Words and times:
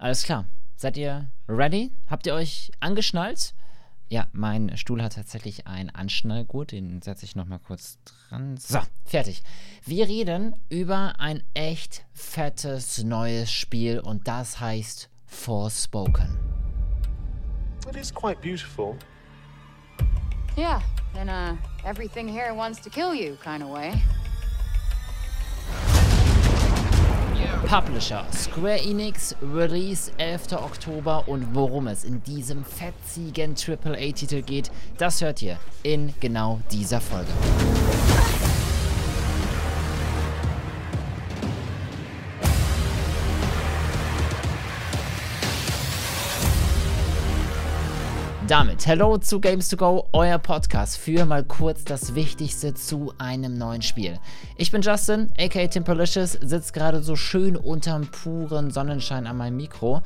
Alles 0.00 0.22
klar. 0.22 0.44
Seid 0.76 0.96
ihr 0.96 1.28
ready? 1.48 1.90
Habt 2.06 2.26
ihr 2.26 2.34
euch 2.34 2.70
angeschnallt? 2.78 3.52
Ja, 4.08 4.28
mein 4.32 4.76
Stuhl 4.76 5.02
hat 5.02 5.16
tatsächlich 5.16 5.66
ein 5.66 5.90
Anschnallgurt. 5.90 6.70
Den 6.70 7.02
setze 7.02 7.24
ich 7.24 7.34
nochmal 7.34 7.58
kurz 7.58 7.98
dran. 8.04 8.56
So, 8.58 8.78
fertig. 9.04 9.42
Wir 9.84 10.06
reden 10.06 10.54
über 10.68 11.18
ein 11.18 11.42
echt 11.52 12.04
fettes 12.12 13.02
neues 13.02 13.50
Spiel 13.50 13.98
und 13.98 14.28
das 14.28 14.60
heißt 14.60 15.10
Forspoken. 15.26 16.38
It 17.88 17.96
is 17.96 18.14
quite 18.14 18.40
beautiful. 18.40 18.96
Yeah, 20.56 20.80
in 21.20 21.28
a 21.28 21.58
everything 21.84 22.28
here 22.28 22.54
wants 22.54 22.80
to 22.82 22.88
kill 22.88 23.12
you 23.14 23.36
kind 23.42 23.64
of 23.64 23.70
way. 23.70 23.92
Publisher 27.66 28.24
Square 28.32 28.80
Enix, 28.82 29.34
Release 29.42 30.10
11. 30.18 30.52
Oktober 30.52 31.24
und 31.26 31.54
worum 31.54 31.88
es 31.88 32.04
in 32.04 32.22
diesem 32.22 32.64
fetzigen 32.64 33.54
AAA-Titel 33.54 34.42
geht, 34.42 34.70
das 34.96 35.20
hört 35.20 35.42
ihr 35.42 35.58
in 35.82 36.14
genau 36.20 36.60
dieser 36.70 37.00
Folge. 37.00 37.30
Damit, 48.48 48.86
hello 48.86 49.18
zu 49.18 49.42
Games 49.42 49.68
to 49.68 49.76
Go, 49.76 50.08
euer 50.14 50.38
Podcast 50.38 50.96
für 50.96 51.26
mal 51.26 51.44
kurz 51.44 51.84
das 51.84 52.14
Wichtigste 52.14 52.72
zu 52.72 53.12
einem 53.18 53.58
neuen 53.58 53.82
Spiel. 53.82 54.18
Ich 54.56 54.70
bin 54.70 54.80
Justin, 54.80 55.30
aka 55.38 55.66
Timperlicious, 55.66 56.32
sitze 56.32 56.72
gerade 56.72 57.02
so 57.02 57.14
schön 57.14 57.58
unterm 57.58 58.06
puren 58.06 58.70
Sonnenschein 58.70 59.26
an 59.26 59.36
meinem 59.36 59.58
Mikro. 59.58 60.00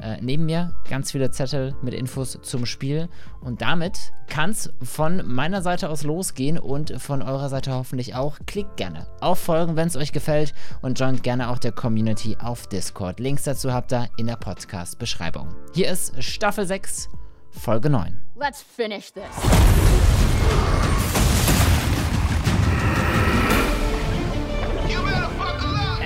Äh, 0.00 0.18
neben 0.20 0.44
mir 0.44 0.74
ganz 0.90 1.12
viele 1.12 1.30
Zettel 1.30 1.74
mit 1.80 1.94
Infos 1.94 2.38
zum 2.42 2.66
Spiel 2.66 3.08
und 3.40 3.62
damit 3.62 4.12
kann 4.26 4.50
es 4.50 4.70
von 4.82 5.26
meiner 5.26 5.62
Seite 5.62 5.88
aus 5.88 6.02
losgehen 6.02 6.58
und 6.58 7.00
von 7.00 7.22
eurer 7.22 7.48
Seite 7.48 7.72
hoffentlich 7.72 8.14
auch. 8.14 8.36
Klickt 8.44 8.76
gerne 8.76 9.06
auf 9.22 9.38
Folgen, 9.38 9.76
wenn 9.76 9.88
es 9.88 9.96
euch 9.96 10.12
gefällt 10.12 10.52
und 10.82 11.00
joint 11.00 11.22
gerne 11.22 11.48
auch 11.48 11.58
der 11.58 11.72
Community 11.72 12.36
auf 12.38 12.66
Discord. 12.66 13.18
Links 13.18 13.44
dazu 13.44 13.72
habt 13.72 13.94
ihr 13.94 14.10
in 14.18 14.26
der 14.26 14.36
Podcast-Beschreibung. 14.36 15.48
Hier 15.72 15.90
ist 15.90 16.22
Staffel 16.22 16.66
6 16.66 17.08
Folge 17.50 17.90
9. 17.90 18.18
Let's 18.36 18.62
finish 18.62 19.12
this. 19.12 19.24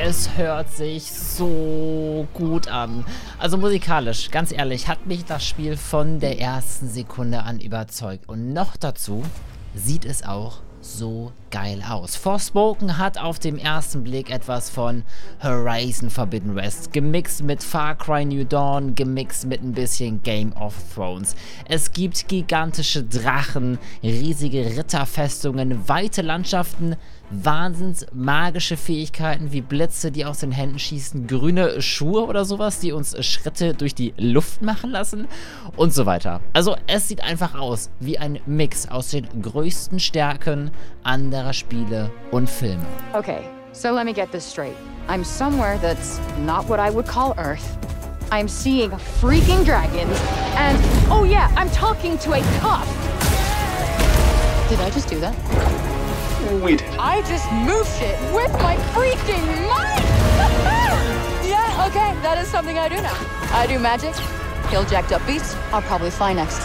Es 0.04 0.36
hört 0.36 0.68
sich 0.70 1.12
so 1.12 2.26
gut 2.34 2.66
an. 2.66 3.04
Also 3.38 3.56
musikalisch, 3.56 4.30
ganz 4.30 4.50
ehrlich, 4.50 4.88
hat 4.88 5.06
mich 5.06 5.24
das 5.24 5.46
Spiel 5.46 5.76
von 5.76 6.18
der 6.18 6.40
ersten 6.40 6.88
Sekunde 6.88 7.44
an 7.44 7.60
überzeugt. 7.60 8.28
Und 8.28 8.52
noch 8.52 8.76
dazu 8.76 9.22
sieht 9.74 10.04
es 10.04 10.24
auch 10.24 10.60
so 10.82 11.32
geil 11.50 11.82
aus. 11.88 12.16
Forspoken 12.16 12.98
hat 12.98 13.16
auf 13.16 13.38
dem 13.38 13.56
ersten 13.56 14.02
Blick 14.02 14.30
etwas 14.30 14.68
von 14.68 15.04
Horizon 15.42 16.10
Forbidden 16.10 16.54
West, 16.54 16.92
gemixt 16.92 17.42
mit 17.42 17.62
Far 17.62 17.94
Cry 17.94 18.24
New 18.24 18.44
Dawn, 18.44 18.94
gemixt 18.94 19.46
mit 19.46 19.62
ein 19.62 19.72
bisschen 19.72 20.22
Game 20.22 20.52
of 20.54 20.74
Thrones. 20.94 21.36
Es 21.68 21.92
gibt 21.92 22.28
gigantische 22.28 23.04
Drachen, 23.04 23.78
riesige 24.02 24.76
Ritterfestungen, 24.76 25.88
weite 25.88 26.22
Landschaften, 26.22 26.96
wahnsinns 27.32 28.06
magische 28.12 28.76
Fähigkeiten 28.76 29.52
wie 29.52 29.60
Blitze, 29.60 30.12
die 30.12 30.24
aus 30.24 30.38
den 30.38 30.52
Händen 30.52 30.78
schießen, 30.78 31.26
grüne 31.26 31.80
Schuhe 31.80 32.26
oder 32.26 32.44
sowas, 32.44 32.78
die 32.80 32.92
uns 32.92 33.16
Schritte 33.24 33.74
durch 33.74 33.94
die 33.94 34.12
Luft 34.16 34.62
machen 34.62 34.90
lassen 34.90 35.26
und 35.76 35.92
so 35.94 36.06
weiter. 36.06 36.40
Also 36.52 36.76
es 36.86 37.08
sieht 37.08 37.22
einfach 37.22 37.54
aus 37.54 37.90
wie 38.00 38.18
ein 38.18 38.38
Mix 38.46 38.88
aus 38.88 39.10
den 39.10 39.26
größten 39.40 39.98
Stärken 39.98 40.70
anderer 41.02 41.52
Spiele 41.52 42.10
und 42.30 42.48
Filme. 42.48 42.84
Okay, 43.14 43.40
so 43.72 43.92
let 43.92 44.04
me 44.04 44.12
get 44.12 44.30
this 44.30 44.48
straight. 44.48 44.76
I'm 45.08 45.24
somewhere 45.24 45.78
that's 45.80 46.20
not 46.44 46.68
what 46.68 46.78
I 46.78 46.94
would 46.94 47.06
call 47.06 47.34
Earth. 47.38 47.76
I'm 48.30 48.48
seeing 48.48 48.90
freaking 49.20 49.62
dragons, 49.62 50.18
and 50.56 50.78
oh 51.10 51.24
yeah, 51.24 51.50
I'm 51.54 51.68
talking 51.70 52.16
to 52.18 52.32
a 52.32 52.40
cop. 52.60 52.86
Did 54.70 54.80
I 54.80 54.90
just 54.90 55.08
do 55.10 55.20
that? 55.20 55.91
Oh, 56.44 56.60
we 56.62 56.76
did. 56.76 56.88
I 56.98 57.22
just 57.22 57.50
moved 57.52 57.88
shit 57.98 58.18
with 58.32 58.52
my 58.54 58.76
freaking 58.94 59.46
mind! 59.68 60.04
yeah, 61.46 61.86
okay, 61.88 62.20
that 62.22 62.38
is 62.38 62.48
something 62.48 62.78
I 62.78 62.88
do 62.88 62.96
now. 62.96 63.16
I 63.52 63.66
do 63.66 63.78
magic, 63.78 64.14
kill 64.68 64.84
jacked 64.84 65.12
up 65.12 65.24
beasts, 65.26 65.54
I'll 65.72 65.82
probably 65.82 66.10
fly 66.10 66.32
next. 66.32 66.60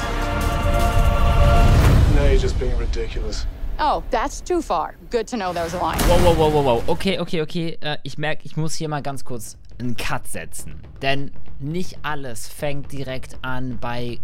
No, 2.16 2.28
you're 2.28 2.40
just 2.40 2.60
being 2.60 2.76
ridiculous. 2.78 3.46
Oh, 3.80 4.04
that's 4.10 4.42
too 4.42 4.64
far. 4.64 4.96
Good 5.12 5.28
to 5.28 5.38
know 5.38 5.54
there's 5.54 5.76
a 5.76 5.78
line. 5.78 6.00
Wow, 6.10 6.26
wow, 6.26 6.34
wow, 6.34 6.50
wow, 6.50 6.62
wow. 6.62 6.84
Okay, 6.88 7.20
okay, 7.20 7.42
okay. 7.42 7.78
Äh, 7.80 7.98
ich 8.04 8.18
merke, 8.18 8.42
ich 8.44 8.58
muss 8.58 8.74
hier 8.74 8.90
mal 8.90 9.04
ganz 9.04 9.24
kurz 9.24 9.58
einen 9.80 9.96
Cut 9.96 10.28
setzen. 10.28 10.82
Denn 11.04 11.32
nicht 11.60 12.00
alles 12.02 12.48
fängt 12.48 12.92
direkt 12.92 13.38
an 13.44 13.78
bei 13.80 14.20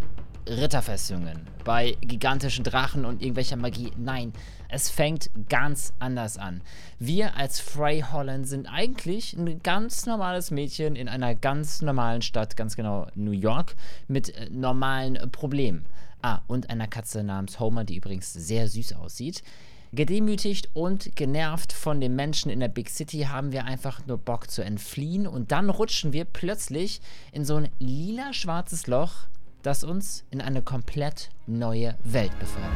Ritterfestungen, 0.48 1.48
bei 1.64 1.98
gigantischen 2.02 2.64
Drachen 2.64 3.06
und 3.06 3.22
irgendwelcher 3.22 3.56
Magie. 3.56 3.92
Nein, 3.98 4.34
es 4.68 4.90
fängt 4.90 5.30
ganz 5.50 5.94
anders 6.00 6.38
an. 6.38 6.62
Wir 7.00 7.38
als 7.38 7.60
Frey 7.60 8.04
Holland 8.12 8.48
sind 8.48 8.68
eigentlich 8.68 9.34
ein 9.34 9.62
ganz 9.64 10.06
normales 10.06 10.52
Mädchen 10.52 10.96
in 10.96 11.08
einer 11.08 11.36
ganz 11.36 11.82
normalen 11.82 12.22
Stadt, 12.22 12.58
ganz 12.58 12.76
genau 12.76 13.08
New 13.16 13.32
York, 13.32 13.76
mit 14.08 14.36
äh, 14.36 14.50
normalen 14.50 15.32
Problemen. 15.32 15.86
Ah, 16.22 16.42
und 16.48 16.70
einer 16.70 16.88
Katze 16.88 17.24
namens 17.24 17.60
Homer, 17.60 17.84
die 17.84 17.98
übrigens 17.98 18.34
sehr 18.34 18.68
süß 18.68 18.94
aussieht. 18.94 19.44
Gedemütigt 19.92 20.70
und 20.74 21.16
genervt 21.16 21.72
von 21.72 22.02
den 22.02 22.16
Menschen 22.16 22.50
in 22.50 22.60
der 22.60 22.68
Big 22.68 22.90
City 22.90 23.28
haben 23.30 23.52
wir 23.52 23.66
einfach 23.66 24.08
nur 24.08 24.18
Bock 24.18 24.50
zu 24.50 24.64
entfliehen 24.64 25.28
und 25.28 25.52
dann 25.52 25.70
rutschen 25.70 26.14
wir 26.14 26.26
plötzlich 26.26 27.00
in 27.32 27.46
so 27.46 27.58
ein 27.58 27.70
lila-schwarzes 27.78 28.88
Loch, 28.88 29.28
das 29.64 29.84
uns 29.84 30.24
in 30.30 30.42
eine 30.42 30.62
komplett 30.62 31.30
neue 31.48 31.96
Welt 32.04 32.32
actual... 32.40 32.70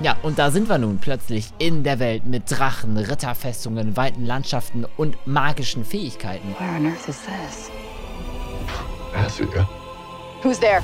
Ja, 0.00 0.16
und 0.22 0.38
da 0.38 0.50
sind 0.50 0.68
wir 0.68 0.76
nun 0.76 0.98
plötzlich 0.98 1.50
in 1.58 1.82
der 1.82 1.98
Welt 1.98 2.26
mit 2.26 2.50
Drachen, 2.50 2.96
Ritterfestungen, 2.96 3.96
weiten 3.96 4.26
Landschaften 4.26 4.84
und 4.96 5.16
magischen 5.26 5.84
Fähigkeiten. 5.84 6.48
Where 6.58 6.76
on 6.76 6.86
earth 6.86 7.08
is 7.08 7.20
this? 7.22 7.70
Athia. 9.14 9.83
Who's 10.44 10.58
there? 10.58 10.82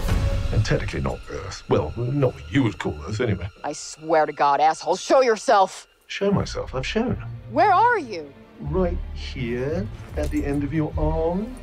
And 0.54 0.64
technically 0.64 1.02
not 1.02 1.18
Earth. 1.30 1.64
Well, 1.68 1.92
not 1.98 2.32
what 2.32 2.50
you 2.50 2.62
would 2.62 2.78
call 2.78 2.96
Earth 3.06 3.20
anyway. 3.20 3.46
I 3.62 3.74
swear 3.74 4.24
to 4.24 4.32
God, 4.32 4.58
asshole, 4.58 4.96
show 4.96 5.20
yourself! 5.20 5.86
Show 6.06 6.30
myself. 6.32 6.74
I've 6.74 6.86
shown. 6.86 7.22
Where 7.52 7.70
are 7.70 7.98
you? 7.98 8.32
Right 8.58 8.96
here 9.12 9.86
at 10.16 10.30
the 10.30 10.46
end 10.46 10.64
of 10.64 10.72
your 10.72 10.90
arm. 10.96 11.54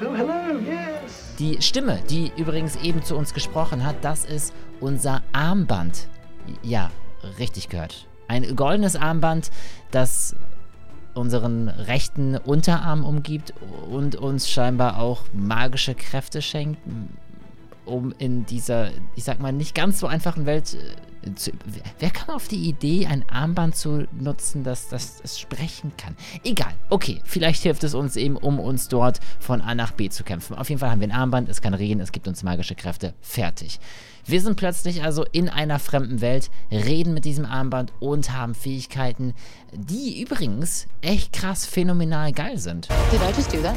Oh, 0.00 0.14
hello. 0.14 0.58
Yes. 0.60 1.34
Die 1.38 1.60
Stimme, 1.60 2.00
die 2.08 2.32
übrigens 2.38 2.76
eben 2.76 3.02
zu 3.02 3.16
uns 3.16 3.34
gesprochen 3.34 3.84
hat, 3.84 3.96
das 4.02 4.24
ist 4.24 4.54
unser 4.80 5.22
Armband. 5.32 6.08
Ja, 6.62 6.90
richtig 7.38 7.68
gehört. 7.68 8.08
Ein 8.28 8.56
goldenes 8.56 8.96
Armband, 8.96 9.50
das 9.90 10.34
unseren 11.18 11.68
rechten 11.68 12.36
Unterarm 12.36 13.04
umgibt 13.04 13.52
und 13.90 14.16
uns 14.16 14.48
scheinbar 14.48 14.98
auch 14.98 15.24
magische 15.32 15.94
Kräfte 15.94 16.40
schenkt, 16.40 16.80
um 17.88 18.12
in 18.18 18.46
dieser, 18.46 18.90
ich 19.16 19.24
sag 19.24 19.40
mal, 19.40 19.52
nicht 19.52 19.74
ganz 19.74 20.00
so 20.00 20.06
einfachen 20.06 20.46
Welt 20.46 20.76
äh, 21.24 21.34
zu. 21.34 21.52
Wer 21.98 22.10
kam 22.10 22.34
auf 22.34 22.48
die 22.48 22.68
Idee, 22.68 23.06
ein 23.06 23.28
Armband 23.28 23.76
zu 23.76 24.06
nutzen, 24.12 24.62
das, 24.62 24.88
das, 24.88 25.20
das 25.20 25.40
sprechen 25.40 25.92
kann? 25.96 26.14
Egal. 26.44 26.72
Okay, 26.90 27.20
vielleicht 27.24 27.62
hilft 27.62 27.82
es 27.84 27.94
uns 27.94 28.16
eben, 28.16 28.36
um 28.36 28.60
uns 28.60 28.88
dort 28.88 29.20
von 29.40 29.60
A 29.60 29.74
nach 29.74 29.92
B 29.92 30.08
zu 30.08 30.22
kämpfen. 30.22 30.56
Auf 30.56 30.68
jeden 30.68 30.78
Fall 30.78 30.90
haben 30.90 31.00
wir 31.00 31.08
ein 31.08 31.12
Armband, 31.12 31.48
es 31.48 31.60
kann 31.60 31.74
reden, 31.74 32.00
es 32.00 32.12
gibt 32.12 32.28
uns 32.28 32.42
magische 32.42 32.74
Kräfte. 32.74 33.14
Fertig. 33.20 33.80
Wir 34.24 34.42
sind 34.42 34.56
plötzlich 34.56 35.02
also 35.02 35.24
in 35.32 35.48
einer 35.48 35.78
fremden 35.78 36.20
Welt, 36.20 36.50
reden 36.70 37.14
mit 37.14 37.24
diesem 37.24 37.46
Armband 37.46 37.92
und 37.98 38.32
haben 38.32 38.54
Fähigkeiten, 38.54 39.32
die 39.72 40.20
übrigens 40.20 40.86
echt 41.00 41.32
krass 41.32 41.64
phänomenal 41.64 42.32
geil 42.32 42.58
sind. 42.58 42.88
Did 43.10 43.20
I 43.22 43.34
just 43.34 43.52
do 43.52 43.62
that? 43.62 43.76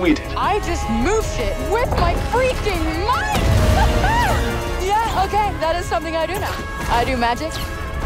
We 0.00 0.14
did. 0.14 0.34
I 0.36 0.60
just 0.60 0.88
moved 0.90 1.26
shit 1.36 1.56
with 1.70 1.90
my 1.98 2.14
freaking 2.30 2.84
mind! 3.06 3.42
yeah, 4.84 5.24
okay, 5.26 5.52
that 5.60 5.76
is 5.76 5.84
something 5.84 6.16
I 6.16 6.26
do 6.26 6.34
now. 6.34 6.54
I 6.90 7.04
do 7.04 7.16
magic, 7.16 7.52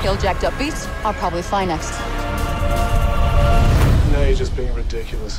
kill 0.00 0.16
jacked 0.16 0.44
up 0.44 0.58
beasts, 0.58 0.86
I'll 1.04 1.14
probably 1.14 1.42
fly 1.42 1.64
next. 1.64 1.92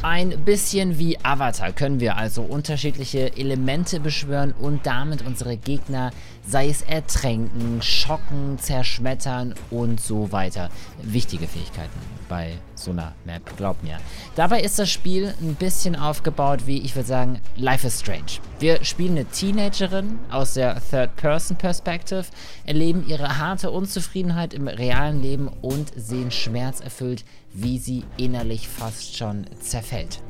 Ein 0.03 0.45
bisschen 0.45 0.97
wie 0.97 1.17
Avatar 1.23 1.71
können 1.73 1.99
wir 1.99 2.17
also 2.17 2.41
unterschiedliche 2.41 3.35
Elemente 3.37 3.99
beschwören 3.99 4.53
und 4.53 4.85
damit 4.85 5.25
unsere 5.25 5.57
Gegner, 5.57 6.11
sei 6.47 6.69
es 6.69 6.81
ertränken, 6.81 7.81
schocken, 7.81 8.57
zerschmettern 8.57 9.53
und 9.69 9.99
so 9.99 10.31
weiter. 10.31 10.69
Wichtige 11.01 11.47
Fähigkeiten 11.47 11.99
bei 12.29 12.53
so 12.75 12.91
einer 12.91 13.13
Map, 13.25 13.57
glaub 13.57 13.83
mir. 13.83 13.97
Dabei 14.35 14.61
ist 14.61 14.79
das 14.79 14.89
Spiel 14.89 15.33
ein 15.41 15.55
bisschen 15.55 15.95
aufgebaut 15.95 16.65
wie, 16.65 16.77
ich 16.77 16.95
würde 16.95 17.07
sagen, 17.07 17.41
Life 17.57 17.85
is 17.85 17.99
Strange. 17.99 18.39
Wir 18.59 18.83
spielen 18.85 19.17
eine 19.17 19.25
Teenagerin 19.25 20.19
aus 20.31 20.53
der 20.53 20.81
Third-Person-Perspective, 20.89 22.25
erleben 22.65 23.05
ihre 23.07 23.39
harte 23.39 23.71
Unzufriedenheit 23.71 24.53
im 24.53 24.67
realen 24.67 25.21
Leben 25.21 25.49
und 25.61 25.91
sehen 25.95 26.31
schmerzerfüllt, 26.31 27.25
wie 27.53 27.77
sie 27.77 28.03
innerlich 28.17 28.67
fast 28.67 29.15
schon 29.15 29.45
zerfällt. 29.59 30.21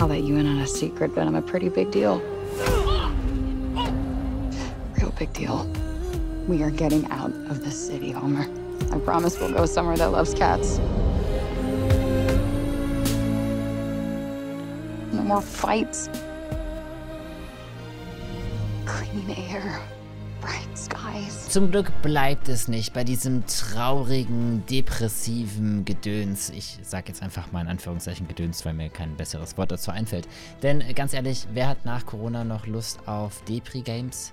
I'll 0.00 0.08
let 0.08 0.22
you 0.22 0.36
in 0.36 0.46
on 0.46 0.60
a 0.60 0.66
secret, 0.66 1.14
but 1.14 1.26
I'm 1.26 1.34
a 1.34 1.42
pretty 1.42 1.68
big 1.68 1.90
deal. 1.90 2.20
Real 4.96 5.12
big 5.18 5.32
deal. 5.32 5.66
We 6.46 6.62
are 6.62 6.70
getting 6.70 7.04
out 7.10 7.32
of 7.50 7.64
the 7.64 7.70
city, 7.70 8.12
Homer. 8.12 8.46
I 8.92 8.98
promise 8.98 9.38
we'll 9.40 9.52
go 9.52 9.66
somewhere 9.66 9.96
that 9.96 10.12
loves 10.12 10.34
cats. 10.34 10.78
No 15.12 15.22
more 15.22 15.42
fights. 15.42 16.08
Clean 18.86 19.30
air. 19.50 19.82
Skies. 21.18 21.48
Zum 21.48 21.70
Glück 21.70 21.90
bleibt 22.02 22.48
es 22.48 22.68
nicht 22.68 22.92
bei 22.92 23.04
diesem 23.04 23.44
traurigen, 23.46 24.64
depressiven 24.66 25.84
Gedöns. 25.84 26.50
Ich 26.50 26.78
sag 26.82 27.08
jetzt 27.08 27.22
einfach 27.22 27.52
mal 27.52 27.62
in 27.62 27.68
Anführungszeichen 27.68 28.28
Gedöns, 28.28 28.64
weil 28.64 28.74
mir 28.74 28.88
kein 28.88 29.16
besseres 29.16 29.56
Wort 29.56 29.72
dazu 29.72 29.90
einfällt. 29.90 30.28
Denn 30.62 30.82
ganz 30.94 31.14
ehrlich, 31.14 31.46
wer 31.52 31.68
hat 31.68 31.84
nach 31.84 32.06
Corona 32.06 32.44
noch 32.44 32.66
Lust 32.66 33.00
auf 33.06 33.42
Depri-Games? 33.44 34.32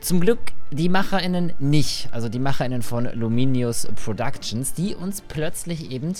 Zum 0.00 0.20
Glück 0.20 0.38
die 0.70 0.88
MacherInnen 0.88 1.52
nicht. 1.58 2.08
Also 2.12 2.28
die 2.28 2.38
MacherInnen 2.38 2.82
von 2.82 3.04
Luminius 3.12 3.86
Productions, 4.02 4.72
die 4.72 4.94
uns 4.94 5.20
plötzlich 5.20 5.90
eben 5.90 6.14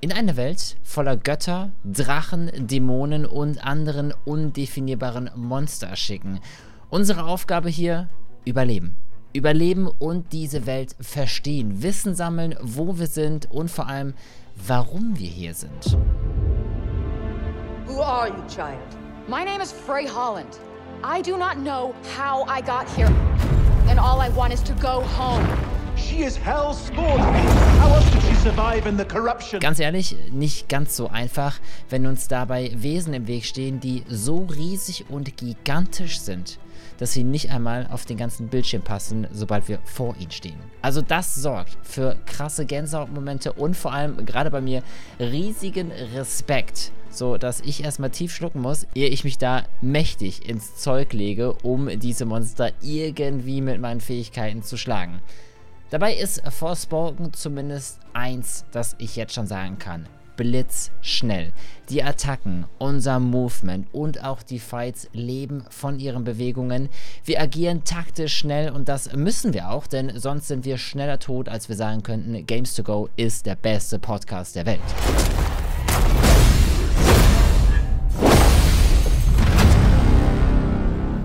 in 0.00 0.12
eine 0.12 0.36
Welt 0.36 0.76
voller 0.84 1.16
Götter, 1.16 1.70
Drachen, 1.84 2.50
Dämonen 2.54 3.26
und 3.26 3.64
anderen 3.64 4.12
undefinierbaren 4.24 5.30
Monster 5.34 5.96
schicken. 5.96 6.40
Unsere 6.88 7.24
Aufgabe 7.24 7.68
hier, 7.68 8.08
überleben. 8.44 8.96
Überleben 9.36 9.86
und 9.86 10.32
diese 10.32 10.66
Welt 10.66 10.96
verstehen, 11.00 11.82
Wissen 11.82 12.14
sammeln, 12.14 12.56
wo 12.62 12.98
wir 12.98 13.06
sind 13.06 13.50
und 13.50 13.70
vor 13.70 13.86
allem, 13.86 14.14
warum 14.66 15.18
wir 15.18 15.28
hier 15.28 15.54
sind. 15.54 15.96
Who 17.86 18.00
are 18.02 18.28
you, 18.28 18.42
child? 18.48 18.78
My 19.28 19.44
name 19.44 19.62
is 19.62 19.72
Frey 19.72 20.06
Holland. 20.06 20.58
I 21.04 21.20
do 21.22 21.36
not 21.36 21.56
know 21.56 21.94
how 22.16 22.46
I 22.48 22.62
got 22.62 22.88
here. 22.96 23.10
And 23.88 24.00
all 24.00 24.20
I 24.20 24.30
want 24.34 24.52
is 24.52 24.62
to 24.64 24.72
go 24.74 25.02
home. 25.16 25.46
She 25.96 26.22
is 26.24 26.36
hell's 26.36 26.86
spawn. 26.86 27.18
How 27.80 27.94
else 27.94 28.10
did 28.10 28.22
she 28.22 28.34
survive 28.36 28.86
in 28.86 28.96
the 28.96 29.04
corruption? 29.04 29.60
Ganz 29.60 29.80
ehrlich, 29.80 30.16
nicht 30.30 30.68
ganz 30.68 30.96
so 30.96 31.08
einfach, 31.08 31.58
wenn 31.88 32.06
uns 32.06 32.28
dabei 32.28 32.70
Wesen 32.74 33.14
im 33.14 33.26
Weg 33.26 33.44
stehen, 33.44 33.80
die 33.80 34.02
so 34.08 34.44
riesig 34.44 35.06
und 35.08 35.36
gigantisch 35.36 36.20
sind, 36.20 36.58
dass 36.98 37.12
sie 37.12 37.24
nicht 37.24 37.50
einmal 37.50 37.86
auf 37.90 38.04
den 38.04 38.16
ganzen 38.16 38.48
Bildschirm 38.48 38.82
passen, 38.82 39.26
sobald 39.32 39.68
wir 39.68 39.78
vor 39.84 40.14
ihnen 40.18 40.30
stehen. 40.30 40.58
Also 40.82 41.02
das 41.02 41.34
sorgt 41.34 41.76
für 41.82 42.16
krasse 42.26 42.66
Gänsehautmomente 42.66 43.52
und 43.52 43.76
vor 43.76 43.92
allem 43.92 44.24
gerade 44.26 44.50
bei 44.50 44.60
mir 44.60 44.82
riesigen 45.18 45.90
Respekt, 46.14 46.92
so 47.10 47.36
dass 47.36 47.60
ich 47.60 47.84
erstmal 47.84 48.10
tief 48.10 48.34
schlucken 48.34 48.60
muss, 48.60 48.86
ehe 48.94 49.08
ich 49.08 49.24
mich 49.24 49.38
da 49.38 49.64
mächtig 49.80 50.48
ins 50.48 50.76
Zeug 50.76 51.12
lege, 51.12 51.52
um 51.62 51.88
diese 51.98 52.24
Monster 52.24 52.70
irgendwie 52.80 53.60
mit 53.60 53.80
meinen 53.80 54.00
Fähigkeiten 54.00 54.62
zu 54.62 54.76
schlagen. 54.76 55.20
Dabei 55.90 56.14
ist 56.14 56.42
Forspoken 56.50 57.32
zumindest 57.32 58.00
eins, 58.12 58.64
das 58.72 58.96
ich 58.98 59.14
jetzt 59.14 59.34
schon 59.34 59.46
sagen 59.46 59.78
kann. 59.78 60.08
Blitzschnell. 60.36 61.52
Die 61.88 62.02
Attacken, 62.02 62.66
unser 62.78 63.20
Movement 63.20 63.86
und 63.92 64.22
auch 64.24 64.42
die 64.42 64.58
Fights 64.58 65.08
leben 65.12 65.64
von 65.70 65.98
ihren 65.98 66.24
Bewegungen. 66.24 66.88
Wir 67.24 67.40
agieren 67.40 67.84
taktisch 67.84 68.36
schnell 68.36 68.70
und 68.70 68.88
das 68.88 69.12
müssen 69.14 69.54
wir 69.54 69.70
auch, 69.70 69.86
denn 69.86 70.18
sonst 70.18 70.48
sind 70.48 70.64
wir 70.64 70.78
schneller 70.78 71.18
tot, 71.18 71.48
als 71.48 71.68
wir 71.68 71.76
sagen 71.76 72.02
könnten, 72.02 72.44
Games 72.46 72.74
to 72.74 72.82
Go 72.82 73.08
ist 73.16 73.46
der 73.46 73.56
beste 73.56 73.98
Podcast 73.98 74.56
der 74.56 74.66
Welt. 74.66 74.80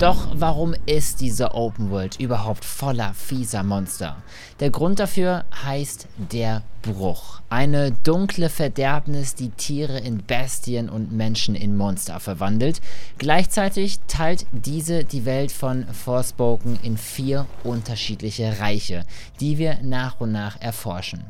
Doch 0.02 0.30
warum 0.34 0.74
ist 0.88 1.22
diese 1.22 1.54
Open 1.54 1.92
World 1.92 2.20
überhaupt 2.20 2.66
voller 2.66 3.14
fieser 3.14 3.62
Monster? 3.62 4.18
Der 4.60 4.72
Grund 4.72 4.98
dafür 4.98 5.46
heißt 5.64 6.08
der 6.18 6.64
Bruch. 6.82 7.42
Eine 7.50 7.92
dunkle 7.92 8.50
Verderbnis, 8.50 9.36
die 9.36 9.52
Tiere 9.52 10.00
in 10.00 10.26
Bestien 10.26 10.90
und 10.90 11.12
Menschen 11.12 11.54
in 11.54 11.78
Monster 11.78 12.20
verwandelt. 12.20 12.82
Gleichzeitig 13.20 14.00
teilt 14.08 14.48
diese 14.52 15.04
die 15.04 15.26
Welt 15.26 15.52
von 15.52 15.86
Forspoken 15.94 16.80
in 16.82 16.98
vier 16.98 17.46
unterschiedliche 17.64 18.60
Reiche, 18.60 19.06
die 19.40 19.60
wir 19.60 19.84
nach 19.84 20.20
und 20.20 20.32
nach 20.32 20.60
erforschen. 20.60 21.26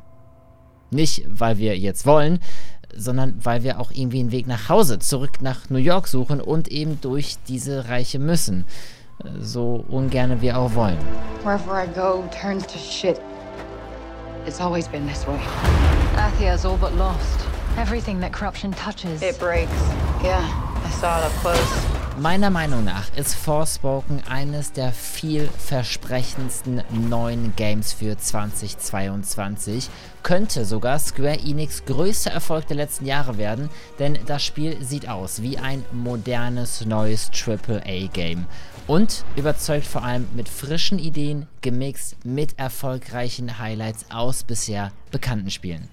Nicht, 0.91 1.23
weil 1.27 1.57
wir 1.57 1.77
jetzt 1.77 2.05
wollen, 2.05 2.39
sondern 2.93 3.39
weil 3.43 3.63
wir 3.63 3.79
auch 3.79 3.91
irgendwie 3.91 4.19
einen 4.19 4.33
Weg 4.33 4.45
nach 4.45 4.67
Hause, 4.67 4.99
zurück 4.99 5.41
nach 5.41 5.69
New 5.69 5.77
York 5.77 6.07
suchen 6.07 6.41
und 6.41 6.67
eben 6.67 6.99
durch 6.99 7.38
diese 7.47 7.88
Reiche 7.88 8.19
müssen. 8.19 8.65
So 9.39 9.85
ungern 9.88 10.41
wir 10.41 10.57
auch 10.57 10.75
wollen. 10.75 10.97
Wherever 11.43 11.81
I 11.81 11.88
go 11.88 12.23
turns 12.41 12.67
to 12.67 12.77
shit. 12.77 13.21
It's 14.45 14.59
always 14.59 14.88
been 14.88 15.07
this 15.07 15.25
way. 15.25 15.39
Athia's 16.17 16.65
all 16.65 16.77
but 16.77 16.94
lost. 16.97 17.39
Everything 17.77 18.19
that 18.19 18.33
corruption 18.33 18.73
touches. 18.73 19.21
It 19.21 19.39
breaks. 19.39 19.71
Yeah, 20.21 20.41
I 20.83 20.89
saw 20.89 21.19
it 21.19 21.23
up 21.23 21.31
close. 21.41 22.00
Meiner 22.19 22.49
Meinung 22.49 22.83
nach 22.83 23.15
ist 23.15 23.35
Forspoken 23.35 24.21
eines 24.29 24.73
der 24.73 24.91
vielversprechendsten 24.91 26.83
neuen 27.09 27.55
Games 27.55 27.93
für 27.93 28.17
2022. 28.17 29.89
Könnte 30.21 30.65
sogar 30.65 30.99
Square 30.99 31.39
Enix 31.39 31.85
größter 31.85 32.31
Erfolg 32.31 32.67
der 32.67 32.75
letzten 32.75 33.05
Jahre 33.05 33.37
werden, 33.37 33.69
denn 33.97 34.19
das 34.27 34.43
Spiel 34.43 34.83
sieht 34.83 35.07
aus 35.07 35.41
wie 35.41 35.57
ein 35.57 35.85
modernes 35.93 36.85
neues 36.85 37.31
AAA-Game. 37.33 38.45
Und 38.87 39.23
überzeugt 39.37 39.87
vor 39.87 40.03
allem 40.03 40.27
mit 40.35 40.49
frischen 40.49 40.99
Ideen, 40.99 41.47
gemixt 41.61 42.25
mit 42.25 42.59
erfolgreichen 42.59 43.57
Highlights 43.57 44.06
aus 44.11 44.44
bisher 44.44 44.91
bekannten 45.11 45.49
Spielen. 45.49 45.87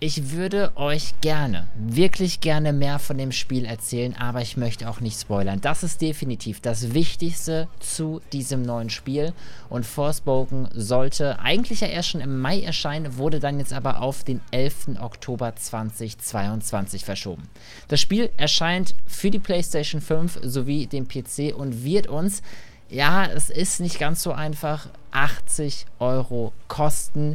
Ich 0.00 0.30
würde 0.30 0.70
euch 0.76 1.20
gerne, 1.22 1.66
wirklich 1.76 2.38
gerne 2.38 2.72
mehr 2.72 3.00
von 3.00 3.18
dem 3.18 3.32
Spiel 3.32 3.64
erzählen, 3.64 4.14
aber 4.16 4.40
ich 4.42 4.56
möchte 4.56 4.88
auch 4.88 5.00
nicht 5.00 5.20
spoilern. 5.20 5.60
Das 5.60 5.82
ist 5.82 6.00
definitiv 6.00 6.60
das 6.60 6.94
Wichtigste 6.94 7.66
zu 7.80 8.20
diesem 8.32 8.62
neuen 8.62 8.90
Spiel 8.90 9.32
und 9.68 9.84
Forspoken 9.84 10.68
sollte 10.72 11.40
eigentlich 11.40 11.80
ja 11.80 11.88
erst 11.88 12.10
schon 12.10 12.20
im 12.20 12.38
Mai 12.40 12.62
erscheinen, 12.62 13.16
wurde 13.16 13.40
dann 13.40 13.58
jetzt 13.58 13.72
aber 13.72 14.00
auf 14.00 14.22
den 14.22 14.40
11. 14.52 15.00
Oktober 15.00 15.56
2022 15.56 17.04
verschoben. 17.04 17.48
Das 17.88 18.00
Spiel 18.00 18.30
erscheint 18.36 18.94
für 19.04 19.32
die 19.32 19.40
PlayStation 19.40 20.00
5 20.00 20.38
sowie 20.44 20.86
den 20.86 21.08
PC 21.08 21.52
und 21.52 21.82
wird 21.82 22.06
uns, 22.06 22.42
ja, 22.88 23.26
es 23.26 23.50
ist 23.50 23.80
nicht 23.80 23.98
ganz 23.98 24.22
so 24.22 24.30
einfach, 24.30 24.90
80 25.10 25.86
Euro 25.98 26.52
kosten, 26.68 27.34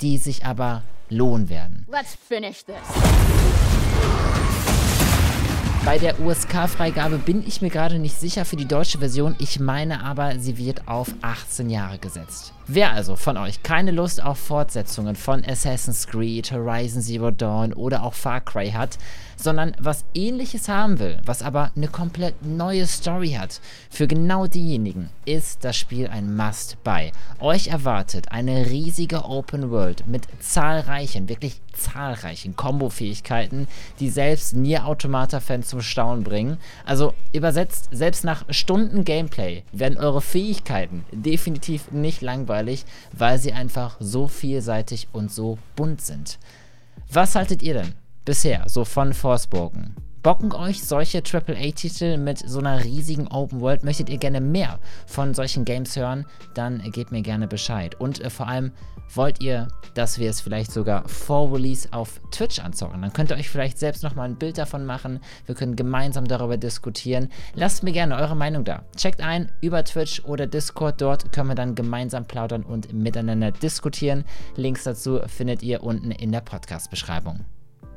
die 0.00 0.16
sich 0.16 0.46
aber 0.46 0.82
lohnen 1.10 1.48
werden. 1.48 1.86
Let's 1.90 2.14
finish 2.14 2.64
this. 2.64 2.76
Bei 5.84 5.96
der 5.96 6.20
USK-Freigabe 6.20 7.18
bin 7.18 7.46
ich 7.46 7.62
mir 7.62 7.70
gerade 7.70 7.98
nicht 7.98 8.20
sicher 8.20 8.44
für 8.44 8.56
die 8.56 8.68
deutsche 8.68 8.98
Version. 8.98 9.36
Ich 9.38 9.58
meine 9.58 10.04
aber, 10.04 10.38
sie 10.38 10.58
wird 10.58 10.86
auf 10.86 11.08
18 11.22 11.70
Jahre 11.70 11.98
gesetzt. 11.98 12.52
Wer 12.70 12.92
also 12.92 13.16
von 13.16 13.38
euch 13.38 13.62
keine 13.62 13.92
Lust 13.92 14.22
auf 14.22 14.38
Fortsetzungen 14.38 15.16
von 15.16 15.42
Assassin's 15.42 16.06
Creed, 16.06 16.52
Horizon 16.52 17.00
Zero 17.00 17.30
Dawn 17.30 17.72
oder 17.72 18.02
auch 18.02 18.12
Far 18.12 18.42
Cry 18.42 18.72
hat, 18.72 18.98
sondern 19.38 19.74
was 19.78 20.04
ähnliches 20.14 20.68
haben 20.68 20.98
will, 20.98 21.18
was 21.24 21.42
aber 21.42 21.70
eine 21.76 21.88
komplett 21.88 22.44
neue 22.44 22.86
Story 22.86 23.30
hat, 23.30 23.62
für 23.88 24.06
genau 24.06 24.46
diejenigen 24.46 25.08
ist 25.24 25.64
das 25.64 25.76
Spiel 25.76 26.08
ein 26.08 26.36
Must-Buy. 26.36 27.12
Euch 27.40 27.68
erwartet 27.68 28.32
eine 28.32 28.66
riesige 28.66 29.24
Open 29.24 29.70
World 29.70 30.06
mit 30.06 30.26
zahlreichen, 30.40 31.28
wirklich 31.28 31.62
zahlreichen 31.72 32.56
Kombo-Fähigkeiten, 32.56 33.68
die 34.00 34.10
selbst 34.10 34.54
Nier 34.54 34.86
Automata-Fans 34.86 35.68
zum 35.68 35.80
Staunen 35.80 36.24
bringen. 36.24 36.58
Also 36.84 37.14
übersetzt, 37.32 37.88
selbst 37.92 38.24
nach 38.24 38.44
Stunden 38.50 39.04
Gameplay 39.04 39.62
werden 39.72 39.96
eure 39.96 40.20
Fähigkeiten 40.20 41.04
definitiv 41.12 41.92
nicht 41.92 42.20
langweilig, 42.58 42.84
weil 43.12 43.38
sie 43.38 43.52
einfach 43.52 43.96
so 44.00 44.28
vielseitig 44.28 45.08
und 45.12 45.32
so 45.32 45.58
bunt 45.76 46.00
sind. 46.00 46.38
Was 47.10 47.34
haltet 47.34 47.62
ihr 47.62 47.74
denn? 47.74 47.94
bisher, 48.24 48.64
so 48.68 48.84
von 48.84 49.14
Forspoken. 49.14 49.96
Bocken 50.28 50.52
euch 50.52 50.84
solche 50.84 51.22
AAA-Titel 51.22 52.18
mit 52.18 52.36
so 52.46 52.58
einer 52.58 52.84
riesigen 52.84 53.28
Open 53.28 53.62
World? 53.62 53.82
Möchtet 53.82 54.10
ihr 54.10 54.18
gerne 54.18 54.42
mehr 54.42 54.78
von 55.06 55.32
solchen 55.32 55.64
Games 55.64 55.96
hören? 55.96 56.26
Dann 56.52 56.82
gebt 56.92 57.12
mir 57.12 57.22
gerne 57.22 57.48
Bescheid. 57.48 57.98
Und 57.98 58.20
äh, 58.20 58.28
vor 58.28 58.46
allem, 58.46 58.72
wollt 59.14 59.40
ihr, 59.40 59.68
dass 59.94 60.18
wir 60.18 60.28
es 60.28 60.42
vielleicht 60.42 60.70
sogar 60.70 61.08
vor 61.08 61.50
Release 61.50 61.88
auf 61.94 62.20
Twitch 62.30 62.58
anzocken? 62.58 63.00
Dann 63.00 63.14
könnt 63.14 63.30
ihr 63.30 63.38
euch 63.38 63.48
vielleicht 63.48 63.78
selbst 63.78 64.02
nochmal 64.02 64.28
ein 64.28 64.36
Bild 64.36 64.58
davon 64.58 64.84
machen. 64.84 65.20
Wir 65.46 65.54
können 65.54 65.76
gemeinsam 65.76 66.26
darüber 66.26 66.58
diskutieren. 66.58 67.30
Lasst 67.54 67.82
mir 67.82 67.92
gerne 67.92 68.14
eure 68.14 68.36
Meinung 68.36 68.64
da. 68.64 68.82
Checkt 68.98 69.22
ein 69.22 69.50
über 69.62 69.82
Twitch 69.82 70.22
oder 70.26 70.46
Discord. 70.46 71.00
Dort 71.00 71.32
können 71.32 71.48
wir 71.48 71.54
dann 71.54 71.74
gemeinsam 71.74 72.26
plaudern 72.26 72.64
und 72.64 72.92
miteinander 72.92 73.50
diskutieren. 73.50 74.24
Links 74.56 74.84
dazu 74.84 75.20
findet 75.26 75.62
ihr 75.62 75.82
unten 75.82 76.10
in 76.10 76.32
der 76.32 76.42
Podcast-Beschreibung. 76.42 77.46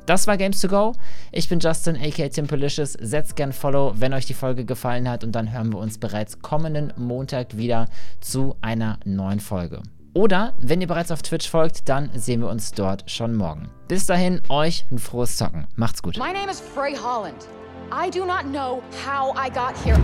Das 0.06 0.26
war 0.26 0.36
Games 0.36 0.60
to 0.60 0.68
Go. 0.68 0.94
Ich 1.30 1.48
bin 1.48 1.60
Justin, 1.60 1.96
aka 1.96 2.28
Tim 2.28 2.46
Policious. 2.46 2.94
Setzt 2.94 3.36
gern 3.36 3.52
Follow, 3.52 3.94
wenn 3.96 4.12
euch 4.12 4.26
die 4.26 4.34
Folge 4.34 4.64
gefallen 4.64 5.08
hat. 5.08 5.22
Und 5.24 5.32
dann 5.32 5.52
hören 5.52 5.72
wir 5.72 5.78
uns 5.78 5.98
bereits 5.98 6.40
kommenden 6.40 6.92
Montag 6.96 7.56
wieder 7.56 7.86
zu 8.20 8.56
einer 8.60 8.98
neuen 9.04 9.40
Folge. 9.40 9.82
Oder 10.14 10.52
wenn 10.60 10.80
ihr 10.80 10.86
bereits 10.86 11.10
auf 11.10 11.22
Twitch 11.22 11.48
folgt, 11.48 11.88
dann 11.88 12.10
sehen 12.14 12.40
wir 12.40 12.48
uns 12.48 12.72
dort 12.72 13.10
schon 13.10 13.34
morgen. 13.34 13.70
Bis 13.88 14.06
dahin, 14.06 14.42
euch 14.48 14.84
ein 14.90 14.98
frohes 14.98 15.36
Zocken. 15.36 15.66
Macht's 15.76 16.02
gut. 16.02 16.18
My 16.18 16.32
name 16.32 16.50
is 16.50 16.60
Frey 16.60 16.94
Holland. 16.94 17.46
I 17.90 18.10
do 18.10 18.26
not 18.26 18.44
know 18.44 18.82
how 19.06 19.34
I 19.36 19.48
got 19.48 19.74
here. 19.84 19.98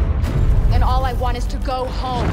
And 0.73 0.83
all 0.83 1.05
I 1.05 1.14
want 1.21 1.37
is 1.37 1.47
to 1.49 1.59
go 1.59 1.87
home. 2.00 2.28